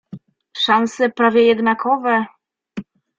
[0.53, 2.25] "Szanse prawie jednakowe..."